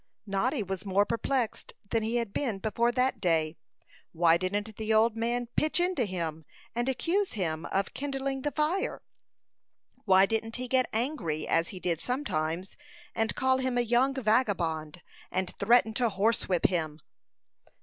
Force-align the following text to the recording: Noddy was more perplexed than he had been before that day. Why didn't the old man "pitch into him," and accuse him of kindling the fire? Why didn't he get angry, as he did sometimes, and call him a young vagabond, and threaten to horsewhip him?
Noddy 0.25 0.63
was 0.63 0.83
more 0.83 1.05
perplexed 1.05 1.73
than 1.91 2.01
he 2.01 2.15
had 2.15 2.33
been 2.33 2.57
before 2.57 2.91
that 2.91 3.21
day. 3.21 3.55
Why 4.13 4.35
didn't 4.35 4.75
the 4.77 4.91
old 4.91 5.15
man 5.15 5.47
"pitch 5.55 5.79
into 5.79 6.05
him," 6.05 6.43
and 6.73 6.89
accuse 6.89 7.33
him 7.33 7.67
of 7.67 7.93
kindling 7.93 8.41
the 8.41 8.49
fire? 8.51 9.03
Why 10.05 10.25
didn't 10.25 10.55
he 10.55 10.67
get 10.67 10.89
angry, 10.91 11.47
as 11.47 11.67
he 11.67 11.79
did 11.79 12.01
sometimes, 12.01 12.77
and 13.13 13.35
call 13.35 13.59
him 13.59 13.77
a 13.77 13.81
young 13.81 14.15
vagabond, 14.15 15.03
and 15.29 15.53
threaten 15.59 15.93
to 15.93 16.09
horsewhip 16.09 16.65
him? 16.65 16.99